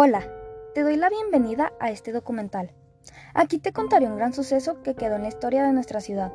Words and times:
Hola, 0.00 0.22
te 0.76 0.84
doy 0.84 0.94
la 0.94 1.10
bienvenida 1.10 1.72
a 1.80 1.90
este 1.90 2.12
documental. 2.12 2.70
Aquí 3.34 3.58
te 3.58 3.72
contaré 3.72 4.06
un 4.06 4.16
gran 4.16 4.32
suceso 4.32 4.80
que 4.84 4.94
quedó 4.94 5.16
en 5.16 5.22
la 5.22 5.28
historia 5.28 5.64
de 5.64 5.72
nuestra 5.72 6.00
ciudad. 6.00 6.32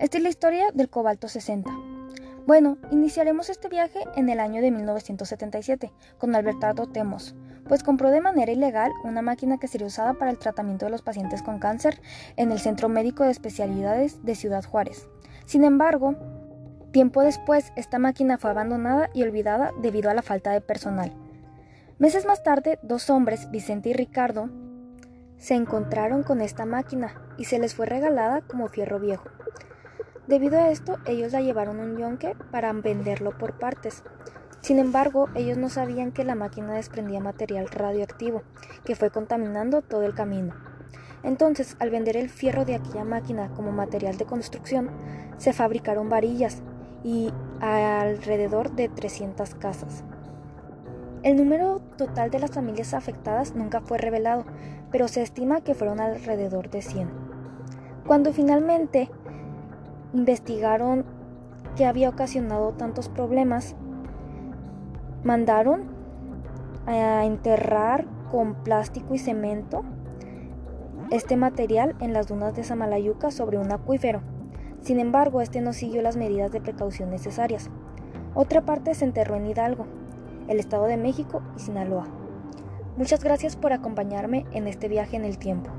Esta 0.00 0.16
es 0.16 0.24
la 0.24 0.28
historia 0.28 0.72
del 0.74 0.90
cobalto 0.90 1.28
60. 1.28 1.70
Bueno, 2.48 2.78
iniciaremos 2.90 3.48
este 3.48 3.68
viaje 3.68 4.00
en 4.16 4.28
el 4.28 4.40
año 4.40 4.60
de 4.60 4.72
1977 4.72 5.92
con 6.18 6.34
Albertardo 6.34 6.88
Temos, 6.88 7.36
pues 7.68 7.84
compró 7.84 8.10
de 8.10 8.20
manera 8.20 8.50
ilegal 8.50 8.90
una 9.04 9.22
máquina 9.22 9.58
que 9.58 9.68
sería 9.68 9.86
usada 9.86 10.14
para 10.14 10.32
el 10.32 10.38
tratamiento 10.40 10.86
de 10.86 10.90
los 10.90 11.02
pacientes 11.02 11.44
con 11.44 11.60
cáncer 11.60 12.00
en 12.34 12.50
el 12.50 12.58
Centro 12.58 12.88
Médico 12.88 13.22
de 13.22 13.30
Especialidades 13.30 14.24
de 14.24 14.34
Ciudad 14.34 14.64
Juárez. 14.64 15.08
Sin 15.44 15.62
embargo, 15.62 16.16
tiempo 16.90 17.22
después 17.22 17.72
esta 17.76 18.00
máquina 18.00 18.36
fue 18.36 18.50
abandonada 18.50 19.10
y 19.14 19.22
olvidada 19.22 19.70
debido 19.80 20.10
a 20.10 20.14
la 20.14 20.22
falta 20.22 20.50
de 20.50 20.60
personal. 20.60 21.12
Meses 21.98 22.26
más 22.26 22.42
tarde, 22.42 22.78
dos 22.82 23.08
hombres, 23.08 23.50
Vicente 23.50 23.88
y 23.88 23.92
Ricardo, 23.94 24.50
se 25.38 25.54
encontraron 25.54 26.24
con 26.24 26.42
esta 26.42 26.66
máquina 26.66 27.22
y 27.38 27.46
se 27.46 27.58
les 27.58 27.74
fue 27.74 27.86
regalada 27.86 28.42
como 28.42 28.68
fierro 28.68 29.00
viejo. 29.00 29.30
Debido 30.26 30.58
a 30.58 30.70
esto, 30.70 30.98
ellos 31.06 31.32
la 31.32 31.40
llevaron 31.40 31.80
a 31.80 31.84
un 31.84 31.96
yonque 31.96 32.36
para 32.50 32.70
venderlo 32.74 33.38
por 33.38 33.58
partes. 33.58 34.02
Sin 34.60 34.78
embargo, 34.78 35.30
ellos 35.34 35.56
no 35.56 35.70
sabían 35.70 36.12
que 36.12 36.24
la 36.24 36.34
máquina 36.34 36.74
desprendía 36.74 37.20
material 37.20 37.66
radioactivo, 37.68 38.42
que 38.84 38.94
fue 38.94 39.10
contaminando 39.10 39.80
todo 39.80 40.02
el 40.02 40.12
camino. 40.12 40.54
Entonces, 41.22 41.76
al 41.80 41.88
vender 41.88 42.18
el 42.18 42.28
fierro 42.28 42.66
de 42.66 42.74
aquella 42.74 43.04
máquina 43.04 43.48
como 43.54 43.72
material 43.72 44.18
de 44.18 44.26
construcción, 44.26 44.90
se 45.38 45.54
fabricaron 45.54 46.10
varillas 46.10 46.62
y 47.02 47.32
alrededor 47.60 48.72
de 48.72 48.90
300 48.90 49.54
casas. 49.54 50.04
El 51.26 51.34
número 51.34 51.80
total 51.96 52.30
de 52.30 52.38
las 52.38 52.52
familias 52.52 52.94
afectadas 52.94 53.56
nunca 53.56 53.80
fue 53.80 53.98
revelado, 53.98 54.44
pero 54.92 55.08
se 55.08 55.22
estima 55.22 55.60
que 55.60 55.74
fueron 55.74 55.98
alrededor 55.98 56.70
de 56.70 56.82
100. 56.82 57.10
Cuando 58.06 58.32
finalmente 58.32 59.10
investigaron 60.14 61.04
qué 61.74 61.84
había 61.84 62.10
ocasionado 62.10 62.74
tantos 62.74 63.08
problemas, 63.08 63.74
mandaron 65.24 65.86
a 66.86 67.24
enterrar 67.24 68.06
con 68.30 68.54
plástico 68.62 69.12
y 69.12 69.18
cemento 69.18 69.82
este 71.10 71.36
material 71.36 71.96
en 71.98 72.12
las 72.12 72.28
dunas 72.28 72.54
de 72.54 72.62
Samalayuca 72.62 73.32
sobre 73.32 73.58
un 73.58 73.72
acuífero. 73.72 74.20
Sin 74.80 75.00
embargo, 75.00 75.40
este 75.40 75.60
no 75.60 75.72
siguió 75.72 76.02
las 76.02 76.16
medidas 76.16 76.52
de 76.52 76.60
precaución 76.60 77.10
necesarias. 77.10 77.68
Otra 78.32 78.60
parte 78.60 78.94
se 78.94 79.06
enterró 79.06 79.34
en 79.34 79.46
Hidalgo, 79.46 79.86
el 80.48 80.58
Estado 80.58 80.84
de 80.86 80.96
México 80.96 81.42
y 81.56 81.60
Sinaloa. 81.60 82.06
Muchas 82.96 83.22
gracias 83.22 83.56
por 83.56 83.72
acompañarme 83.72 84.46
en 84.52 84.66
este 84.66 84.88
viaje 84.88 85.16
en 85.16 85.24
el 85.24 85.38
tiempo. 85.38 85.70